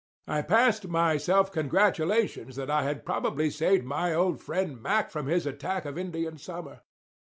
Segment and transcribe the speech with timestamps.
[0.27, 5.45] I passed myself congratulations that I had probably saved my old friend Mack from his
[5.45, 6.81] attack of Indian summer.